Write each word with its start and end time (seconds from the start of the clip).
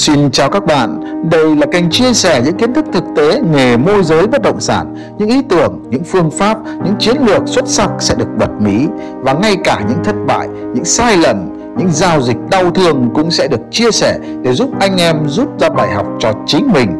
Xin 0.00 0.30
chào 0.30 0.50
các 0.50 0.66
bạn, 0.66 1.00
đây 1.30 1.56
là 1.56 1.66
kênh 1.72 1.90
chia 1.90 2.12
sẻ 2.12 2.42
những 2.44 2.56
kiến 2.56 2.74
thức 2.74 2.84
thực 2.92 3.04
tế 3.16 3.40
nghề 3.52 3.76
môi 3.76 4.04
giới 4.04 4.26
bất 4.26 4.42
động 4.42 4.60
sản, 4.60 4.94
những 5.18 5.28
ý 5.28 5.42
tưởng, 5.48 5.82
những 5.90 6.04
phương 6.04 6.30
pháp, 6.30 6.58
những 6.84 6.94
chiến 6.98 7.16
lược 7.26 7.42
xuất 7.46 7.68
sắc 7.68 7.90
sẽ 7.98 8.14
được 8.14 8.28
bật 8.38 8.50
mí 8.60 8.86
và 9.14 9.32
ngay 9.32 9.56
cả 9.64 9.80
những 9.88 10.04
thất 10.04 10.14
bại, 10.26 10.48
những 10.48 10.84
sai 10.84 11.16
lầm, 11.16 11.48
những 11.78 11.92
giao 11.92 12.22
dịch 12.22 12.36
đau 12.50 12.70
thương 12.70 13.10
cũng 13.14 13.30
sẽ 13.30 13.48
được 13.48 13.60
chia 13.70 13.90
sẻ 13.90 14.18
để 14.42 14.52
giúp 14.52 14.70
anh 14.80 14.96
em 14.96 15.28
rút 15.28 15.48
ra 15.58 15.68
bài 15.68 15.94
học 15.94 16.06
cho 16.20 16.32
chính 16.46 16.68
mình. 16.72 16.90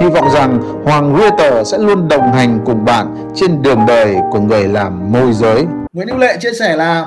Hy 0.00 0.08
vọng 0.08 0.28
rằng 0.34 0.82
Hoàng 0.84 1.16
Realtor 1.18 1.68
sẽ 1.68 1.78
luôn 1.78 2.08
đồng 2.08 2.32
hành 2.32 2.60
cùng 2.66 2.84
bạn 2.84 3.30
trên 3.34 3.62
đường 3.62 3.80
đời 3.86 4.16
của 4.32 4.40
người 4.40 4.68
làm 4.68 5.12
môi 5.12 5.32
giới. 5.32 5.66
Nguyễn 5.92 6.08
Hữu 6.08 6.18
Lệ 6.18 6.36
chia 6.40 6.52
sẻ 6.52 6.76
là 6.76 7.06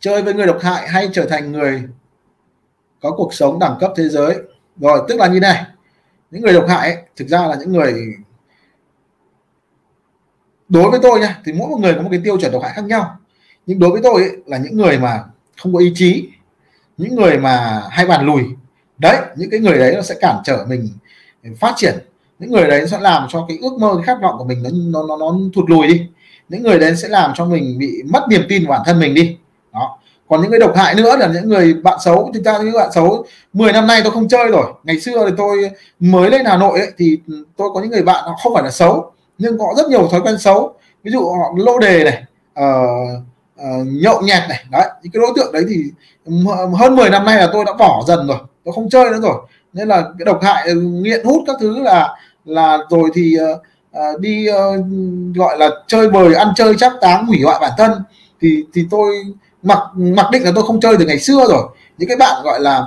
chơi 0.00 0.22
với 0.22 0.34
người 0.34 0.46
độc 0.46 0.60
hại 0.60 0.88
hay 0.88 1.08
trở 1.12 1.26
thành 1.30 1.52
người 1.52 1.82
có 3.02 3.10
cuộc 3.10 3.34
sống 3.34 3.58
đẳng 3.58 3.76
cấp 3.80 3.92
thế 3.96 4.08
giới 4.08 4.36
rồi 4.80 5.02
tức 5.08 5.18
là 5.18 5.26
như 5.26 5.40
này. 5.40 5.64
Những 6.30 6.42
người 6.42 6.52
độc 6.52 6.68
hại 6.68 6.94
ấy, 6.94 7.02
thực 7.16 7.28
ra 7.28 7.46
là 7.46 7.56
những 7.60 7.72
người 7.72 7.94
đối 10.68 10.90
với 10.90 11.00
tôi 11.02 11.20
nha 11.20 11.40
thì 11.44 11.52
mỗi 11.52 11.68
một 11.68 11.78
người 11.80 11.94
có 11.94 12.02
một 12.02 12.08
cái 12.10 12.20
tiêu 12.24 12.40
chuẩn 12.40 12.52
độc 12.52 12.62
hại 12.62 12.72
khác 12.74 12.84
nhau. 12.84 13.16
Nhưng 13.66 13.78
đối 13.78 13.90
với 13.90 14.00
tôi 14.02 14.22
ấy, 14.22 14.30
là 14.46 14.58
những 14.58 14.76
người 14.76 14.98
mà 14.98 15.24
không 15.62 15.72
có 15.72 15.78
ý 15.78 15.92
chí 15.94 16.28
những 16.98 17.14
người 17.14 17.38
mà 17.38 17.82
hay 17.90 18.06
bàn 18.06 18.26
lùi 18.26 18.42
đấy 18.98 19.16
những 19.36 19.50
cái 19.50 19.60
người 19.60 19.78
đấy 19.78 19.92
nó 19.96 20.02
sẽ 20.02 20.14
cản 20.20 20.36
trở 20.44 20.66
mình 20.68 20.88
phát 21.58 21.72
triển. 21.76 21.94
Những 22.38 22.50
người 22.50 22.66
đấy 22.66 22.88
sẽ 22.88 23.00
làm 23.00 23.26
cho 23.30 23.44
cái 23.48 23.58
ước 23.62 23.72
mơ 23.78 23.94
cái 23.94 24.02
khát 24.06 24.22
vọng 24.22 24.34
của 24.38 24.44
mình 24.44 24.62
nó 24.62 24.70
nó 24.72 25.06
nó, 25.08 25.16
nó 25.16 25.38
thụt 25.54 25.70
lùi 25.70 25.86
đi. 25.86 26.06
Những 26.48 26.62
người 26.62 26.78
đấy 26.78 26.96
sẽ 26.96 27.08
làm 27.08 27.32
cho 27.34 27.44
mình 27.44 27.78
bị 27.78 28.02
mất 28.12 28.26
niềm 28.30 28.42
tin 28.48 28.66
vào 28.66 28.78
bản 28.78 28.82
thân 28.86 28.98
mình 28.98 29.14
đi 29.14 29.36
còn 30.30 30.42
những 30.42 30.50
người 30.50 30.60
độc 30.60 30.76
hại 30.76 30.94
nữa 30.94 31.16
là 31.16 31.26
những 31.26 31.48
người 31.48 31.74
bạn 31.74 31.98
xấu. 32.04 32.30
Thực 32.34 32.44
ra 32.44 32.58
những 32.58 32.74
bạn 32.74 32.92
xấu 32.92 33.24
10 33.52 33.72
năm 33.72 33.86
nay 33.86 34.00
tôi 34.04 34.12
không 34.12 34.28
chơi 34.28 34.48
rồi. 34.48 34.66
Ngày 34.84 35.00
xưa 35.00 35.26
thì 35.28 35.34
tôi 35.36 35.70
mới 36.00 36.30
lên 36.30 36.44
Hà 36.44 36.56
Nội 36.56 36.78
ấy, 36.78 36.92
thì 36.98 37.18
tôi 37.56 37.68
có 37.74 37.80
những 37.80 37.90
người 37.90 38.02
bạn 38.02 38.24
họ 38.24 38.36
không 38.42 38.54
phải 38.54 38.62
là 38.62 38.70
xấu 38.70 39.12
nhưng 39.38 39.58
có 39.58 39.74
rất 39.76 39.88
nhiều 39.88 40.08
thói 40.08 40.20
quen 40.20 40.38
xấu. 40.38 40.74
Ví 41.02 41.12
dụ 41.12 41.20
họ 41.20 41.54
lô 41.56 41.78
đề 41.78 42.04
này 42.04 42.24
uh, 42.60 43.22
uh, 43.60 43.86
nhậu 43.86 44.20
nhẹt 44.20 44.42
này 44.48 44.64
đấy 44.70 44.88
những 45.02 45.12
cái 45.12 45.20
đối 45.20 45.32
tượng 45.36 45.52
đấy 45.52 45.64
thì 45.68 45.84
hơn 46.78 46.96
10 46.96 47.10
năm 47.10 47.24
nay 47.24 47.36
là 47.36 47.48
tôi 47.52 47.64
đã 47.64 47.72
bỏ 47.72 48.04
dần 48.06 48.26
rồi 48.26 48.38
tôi 48.64 48.74
không 48.74 48.88
chơi 48.90 49.10
nữa 49.10 49.20
rồi. 49.22 49.36
Nên 49.72 49.88
là 49.88 50.02
cái 50.18 50.24
độc 50.24 50.42
hại 50.42 50.66
ừ, 50.66 50.74
nghiện 50.80 51.24
hút 51.24 51.42
các 51.46 51.56
thứ 51.60 51.82
là 51.82 52.16
là 52.44 52.78
rồi 52.90 53.10
thì 53.14 53.36
uh, 53.52 53.60
uh, 53.98 54.20
đi 54.20 54.48
uh, 54.50 54.84
gọi 55.34 55.58
là 55.58 55.70
chơi 55.86 56.10
bời 56.10 56.34
ăn 56.34 56.48
chơi 56.56 56.74
chắc 56.78 56.92
táng 57.00 57.26
hủy 57.26 57.38
hoại 57.44 57.58
bản 57.60 57.72
thân. 57.78 57.92
Thì 58.40 58.64
thì 58.74 58.86
tôi 58.90 59.14
mặc 59.62 59.78
mặc 59.94 60.26
định 60.32 60.44
là 60.44 60.52
tôi 60.54 60.64
không 60.64 60.80
chơi 60.80 60.96
từ 60.98 61.04
ngày 61.04 61.18
xưa 61.18 61.46
rồi. 61.48 61.68
Những 61.98 62.08
cái 62.08 62.16
bạn 62.16 62.42
gọi 62.44 62.60
là 62.60 62.82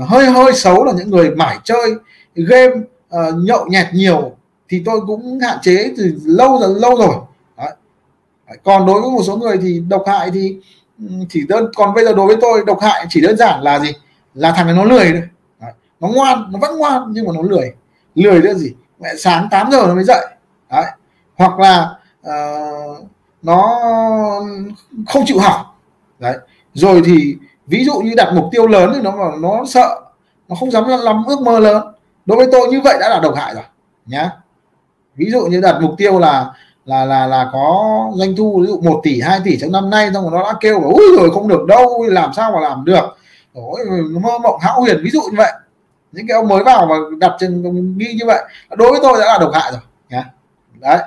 uh, 0.00 0.08
hơi 0.08 0.26
hơi 0.26 0.52
xấu 0.52 0.84
là 0.84 0.92
những 0.92 1.10
người 1.10 1.30
mải 1.30 1.58
chơi 1.64 1.94
game 2.34 2.74
uh, 3.16 3.34
nhậu 3.44 3.66
nhẹt 3.68 3.86
nhiều 3.92 4.36
thì 4.68 4.82
tôi 4.86 5.00
cũng 5.06 5.38
hạn 5.40 5.58
chế 5.62 5.92
từ 5.96 6.18
lâu 6.24 6.58
rồi 6.60 6.80
lâu 6.80 6.96
rồi. 6.96 7.14
Đấy. 7.56 7.70
còn 8.64 8.86
đối 8.86 9.00
với 9.00 9.10
một 9.10 9.22
số 9.22 9.36
người 9.36 9.58
thì 9.62 9.82
độc 9.88 10.02
hại 10.06 10.30
thì 10.30 10.56
ừ, 10.98 11.04
chỉ 11.28 11.46
đơn 11.48 11.70
còn 11.74 11.94
bây 11.94 12.04
giờ 12.04 12.12
đối 12.12 12.26
với 12.26 12.36
tôi 12.40 12.62
độc 12.66 12.80
hại 12.80 13.06
chỉ 13.08 13.20
đơn 13.20 13.36
giản 13.36 13.62
là 13.62 13.78
gì? 13.78 13.92
Là 14.34 14.52
thằng 14.52 14.66
này 14.66 14.76
nó 14.76 14.84
lười 14.84 15.12
thôi. 15.12 15.22
Nó 16.00 16.08
ngoan 16.08 16.48
nó 16.52 16.58
vẫn 16.58 16.78
ngoan 16.78 17.02
nhưng 17.12 17.26
mà 17.26 17.32
nó 17.34 17.42
lười. 17.42 17.72
Lười 18.14 18.40
nữa 18.42 18.54
gì? 18.54 18.72
Mẹ 19.00 19.08
sáng 19.18 19.48
8 19.50 19.70
giờ 19.70 19.84
nó 19.86 19.94
mới 19.94 20.04
dậy. 20.04 20.26
Đấy. 20.70 20.84
hoặc 21.34 21.58
là 21.58 21.98
uh, 22.20 23.06
nó 23.42 23.80
không 25.08 25.24
chịu 25.26 25.38
học 25.38 25.71
đấy. 26.22 26.38
Rồi 26.74 27.02
thì 27.04 27.36
ví 27.66 27.84
dụ 27.84 28.00
như 28.00 28.12
đặt 28.16 28.32
mục 28.34 28.44
tiêu 28.52 28.66
lớn 28.66 28.92
thì 28.94 29.00
nó 29.00 29.10
mà 29.10 29.36
nó 29.40 29.64
sợ 29.66 30.00
nó 30.48 30.56
không 30.56 30.70
dám 30.70 30.88
lắm 30.88 31.24
ước 31.26 31.40
mơ 31.40 31.58
lớn. 31.58 31.86
Đối 32.26 32.36
với 32.36 32.48
tôi 32.52 32.68
như 32.68 32.80
vậy 32.80 32.96
đã 33.00 33.08
là 33.08 33.20
độc 33.20 33.34
hại 33.36 33.54
rồi 33.54 33.64
nhá. 34.06 34.30
Ví 35.16 35.30
dụ 35.30 35.46
như 35.46 35.60
đặt 35.60 35.78
mục 35.80 35.94
tiêu 35.98 36.18
là 36.18 36.52
là 36.84 37.04
là 37.04 37.26
là 37.26 37.50
có 37.52 37.86
doanh 38.14 38.36
thu 38.36 38.60
ví 38.60 38.66
dụ 38.66 38.80
1 38.80 39.00
tỷ 39.02 39.20
2 39.20 39.40
tỷ 39.44 39.58
trong 39.60 39.72
năm 39.72 39.90
nay 39.90 40.10
xong 40.14 40.22
rồi 40.22 40.32
nó 40.32 40.52
đã 40.52 40.58
kêu 40.60 40.80
là 40.80 40.86
ui 40.86 41.16
rồi 41.18 41.30
không 41.34 41.48
được 41.48 41.64
đâu 41.68 42.02
làm 42.08 42.32
sao 42.32 42.52
mà 42.52 42.60
làm 42.60 42.84
được. 42.84 43.04
Ôi, 43.54 43.80
mơ 44.22 44.38
mộng 44.42 44.60
hão 44.60 44.80
huyền 44.80 45.00
ví 45.02 45.10
dụ 45.10 45.20
như 45.20 45.36
vậy. 45.36 45.52
Những 46.12 46.26
cái 46.26 46.36
ông 46.36 46.48
mới 46.48 46.64
vào 46.64 46.86
mà 46.86 46.96
đặt 47.18 47.32
trên 47.38 47.62
ghi 47.98 48.14
như 48.14 48.26
vậy 48.26 48.44
đối 48.70 48.90
với 48.90 49.00
tôi 49.02 49.18
đã 49.20 49.26
là 49.26 49.38
độc 49.38 49.50
hại 49.54 49.72
rồi 49.72 49.80
nhá. 50.10 50.24
Đấy. 50.80 50.98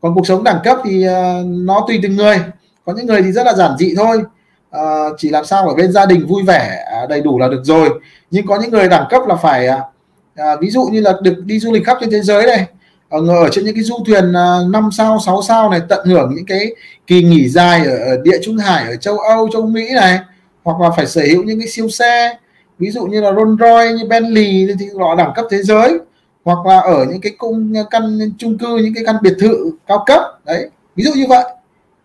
Còn 0.00 0.14
cuộc 0.14 0.26
sống 0.26 0.44
đẳng 0.44 0.58
cấp 0.64 0.78
thì 0.84 1.04
ờ, 1.04 1.42
nó 1.46 1.84
tùy 1.88 2.00
từng 2.02 2.16
người. 2.16 2.42
Có 2.84 2.92
những 2.92 3.06
người 3.06 3.22
thì 3.22 3.32
rất 3.32 3.46
là 3.46 3.54
giản 3.54 3.76
dị 3.78 3.94
thôi 3.96 4.22
à, 4.70 4.80
chỉ 5.18 5.28
làm 5.28 5.44
sao 5.44 5.68
ở 5.68 5.74
bên 5.74 5.92
gia 5.92 6.06
đình 6.06 6.26
vui 6.26 6.42
vẻ 6.42 6.84
à, 6.92 7.06
đầy 7.08 7.20
đủ 7.20 7.38
là 7.38 7.48
được 7.48 7.60
rồi. 7.64 8.00
Nhưng 8.30 8.46
có 8.46 8.58
những 8.60 8.70
người 8.70 8.88
đẳng 8.88 9.06
cấp 9.10 9.22
là 9.28 9.36
phải 9.36 9.68
uh, 9.68 10.60
ví 10.60 10.70
dụ 10.70 10.84
như 10.84 11.00
là 11.00 11.12
được 11.22 11.44
đi 11.44 11.58
du 11.58 11.72
lịch 11.72 11.86
khắp 11.86 11.98
trên 12.00 12.10
thế 12.10 12.20
giới 12.20 12.46
này 12.46 12.66
ờ, 13.08 13.18
ở, 13.28 13.44
ở 13.44 13.48
trên 13.52 13.64
những 13.64 13.74
cái 13.74 13.84
du 13.84 13.96
thuyền 14.06 14.32
à, 14.32 14.58
uh, 14.66 14.70
5 14.70 14.90
sao 14.92 15.18
6 15.26 15.42
sao 15.42 15.70
này 15.70 15.80
tận 15.88 16.06
hưởng 16.06 16.32
những 16.36 16.46
cái 16.46 16.74
kỳ 17.06 17.22
nghỉ 17.22 17.48
dài 17.48 17.86
ở, 17.86 17.96
ở 17.96 18.16
địa 18.22 18.38
trung 18.42 18.56
hải 18.56 18.84
ở 18.84 18.96
châu 18.96 19.18
Âu 19.18 19.48
châu 19.52 19.66
Mỹ 19.66 19.88
này 19.94 20.18
hoặc 20.64 20.80
là 20.80 20.90
phải 20.96 21.06
sở 21.06 21.20
hữu 21.20 21.42
những 21.42 21.58
cái 21.58 21.68
siêu 21.68 21.88
xe 21.88 22.36
ví 22.78 22.90
dụ 22.90 23.06
như 23.06 23.20
là 23.20 23.32
Rolls 23.32 23.60
Royce 23.60 23.92
như 23.92 24.08
Bentley 24.08 24.68
thì 24.80 24.86
họ 24.98 25.14
đẳng 25.14 25.32
cấp 25.34 25.46
thế 25.50 25.62
giới 25.62 25.98
hoặc 26.44 26.66
là 26.66 26.80
ở 26.80 27.04
những 27.04 27.20
cái 27.20 27.32
cung 27.38 27.72
căn 27.90 28.18
chung 28.38 28.58
cư 28.58 28.76
những 28.76 28.94
cái 28.94 29.04
căn 29.06 29.16
biệt 29.22 29.34
thự 29.40 29.70
cao 29.86 30.04
cấp 30.06 30.22
đấy 30.44 30.70
ví 30.96 31.04
dụ 31.04 31.12
như 31.14 31.26
vậy. 31.28 31.44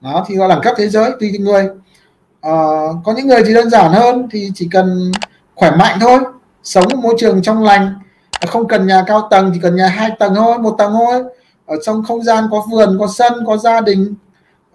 Đó 0.01 0.25
thì 0.27 0.35
gọi 0.35 0.49
đẳng 0.49 0.61
cấp 0.61 0.73
thế 0.77 0.89
giới 0.89 1.11
tùy 1.19 1.29
từng 1.33 1.43
người 1.43 1.67
uh, 2.49 2.97
có 3.03 3.13
những 3.17 3.27
người 3.27 3.43
thì 3.47 3.53
đơn 3.53 3.69
giản 3.69 3.93
hơn 3.93 4.27
thì 4.31 4.51
chỉ 4.55 4.67
cần 4.71 5.11
khỏe 5.55 5.71
mạnh 5.71 5.97
thôi 6.01 6.19
sống 6.63 6.85
ở 6.87 6.95
môi 6.95 7.15
trường 7.17 7.41
trong 7.41 7.63
lành 7.63 7.93
à, 8.31 8.45
không 8.47 8.67
cần 8.67 8.87
nhà 8.87 9.03
cao 9.07 9.27
tầng 9.31 9.51
chỉ 9.53 9.59
cần 9.63 9.75
nhà 9.75 9.87
hai 9.87 10.11
tầng 10.19 10.35
thôi 10.35 10.59
một 10.59 10.75
tầng 10.77 10.93
thôi. 10.93 11.23
Ở 11.65 11.75
trong 11.85 12.03
không 12.03 12.23
gian 12.23 12.43
có 12.51 12.65
vườn 12.71 12.97
có 12.99 13.07
sân 13.07 13.33
có 13.47 13.57
gia 13.57 13.81
đình 13.81 14.15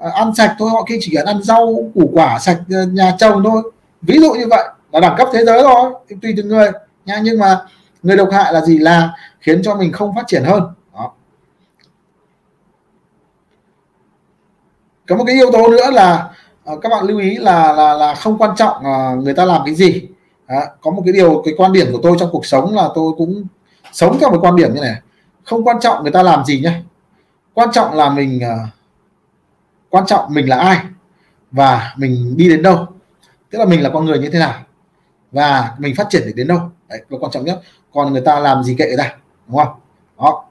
uh, 0.06 0.12
ăn 0.12 0.34
sạch 0.34 0.56
thôi 0.58 0.70
họ 0.70 0.82
khi 0.82 0.98
chỉ 1.00 1.12
cần 1.16 1.26
ăn 1.26 1.42
rau 1.42 1.90
củ 1.94 2.10
quả 2.12 2.38
sạch 2.38 2.58
ờ, 2.70 2.86
nhà 2.86 3.16
trồng 3.18 3.44
thôi. 3.44 3.72
Ví 4.02 4.18
dụ 4.18 4.32
như 4.32 4.46
vậy 4.50 4.64
là 4.92 5.00
đẳng 5.00 5.14
cấp 5.18 5.28
thế 5.32 5.44
giới 5.44 5.62
thôi 5.62 5.92
tùy 6.22 6.34
từng 6.36 6.48
người 6.48 6.70
nha. 7.04 7.20
Nhưng 7.22 7.38
mà 7.38 7.58
người 8.02 8.16
độc 8.16 8.28
hại 8.32 8.52
là 8.52 8.60
gì? 8.60 8.78
Là 8.78 9.12
khiến 9.40 9.62
cho 9.62 9.74
mình 9.74 9.92
không 9.92 10.14
phát 10.14 10.24
triển 10.26 10.44
hơn. 10.44 10.62
Có 15.08 15.16
một 15.16 15.24
cái 15.26 15.34
yếu 15.34 15.50
tố 15.52 15.68
nữa 15.68 15.90
là 15.90 16.30
Ờ, 16.70 16.78
các 16.82 16.88
bạn 16.88 17.04
lưu 17.04 17.18
ý 17.18 17.36
là 17.36 17.72
là 17.72 17.94
là 17.94 18.14
không 18.14 18.38
quan 18.38 18.56
trọng 18.56 18.76
uh, 18.76 19.24
người 19.24 19.34
ta 19.34 19.44
làm 19.44 19.62
cái 19.64 19.74
gì. 19.74 20.08
À, 20.46 20.66
có 20.80 20.90
một 20.90 21.02
cái 21.04 21.12
điều 21.12 21.42
cái 21.44 21.54
quan 21.56 21.72
điểm 21.72 21.86
của 21.92 21.98
tôi 22.02 22.16
trong 22.20 22.28
cuộc 22.32 22.46
sống 22.46 22.74
là 22.74 22.88
tôi 22.94 23.12
cũng 23.18 23.44
sống 23.92 24.18
theo 24.20 24.30
một 24.30 24.38
quan 24.40 24.56
điểm 24.56 24.74
như 24.74 24.80
này. 24.80 24.94
Không 25.44 25.64
quan 25.64 25.80
trọng 25.80 26.02
người 26.02 26.12
ta 26.12 26.22
làm 26.22 26.44
gì 26.44 26.60
nhé 26.60 26.72
quan 27.54 27.72
trọng 27.72 27.94
là 27.94 28.10
mình 28.10 28.40
uh, 28.44 28.68
quan 29.90 30.06
trọng 30.06 30.34
mình 30.34 30.48
là 30.48 30.56
ai 30.58 30.78
và 31.50 31.94
mình 31.96 32.34
đi 32.36 32.48
đến 32.48 32.62
đâu. 32.62 32.86
Tức 33.50 33.58
là 33.58 33.64
mình 33.64 33.82
là 33.82 33.90
con 33.90 34.04
người 34.04 34.18
như 34.18 34.30
thế 34.30 34.38
nào 34.38 34.54
và 35.32 35.74
mình 35.78 35.94
phát 35.96 36.06
triển 36.10 36.22
được 36.26 36.32
đến 36.36 36.46
đâu. 36.46 36.60
Đấy 36.88 37.02
là 37.08 37.18
quan 37.20 37.32
trọng 37.32 37.44
nhất. 37.44 37.60
Còn 37.94 38.12
người 38.12 38.22
ta 38.22 38.38
làm 38.38 38.62
gì 38.62 38.74
kệ 38.78 38.86
người 38.86 38.98
ta 38.98 39.14
đúng 39.46 39.56
không? 39.56 39.72
Đó 40.18 40.44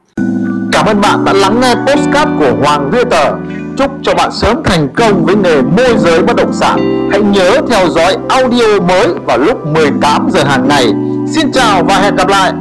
cảm 0.80 0.88
ơn 0.88 1.02
bạn 1.02 1.26
đã 1.26 1.34
lắng 1.34 1.60
nghe 1.62 1.76
postcard 1.76 2.32
của 2.40 2.52
Hoàng 2.62 2.90
Realtor 2.92 3.34
chúc 3.78 3.92
cho 4.04 4.14
bạn 4.14 4.32
sớm 4.32 4.64
thành 4.64 4.88
công 4.94 5.26
với 5.26 5.36
nghề 5.36 5.62
môi 5.62 5.98
giới 5.98 6.24
bất 6.24 6.36
động 6.36 6.54
sản. 6.54 7.10
Hãy 7.12 7.22
nhớ 7.22 7.62
theo 7.70 7.90
dõi 7.90 8.18
audio 8.30 8.80
mới 8.80 9.08
vào 9.26 9.38
lúc 9.38 9.68
18 9.68 10.30
giờ 10.32 10.44
hàng 10.44 10.68
ngày. 10.68 10.86
Xin 11.34 11.52
chào 11.52 11.84
và 11.84 12.00
hẹn 12.00 12.16
gặp 12.16 12.28
lại. 12.28 12.54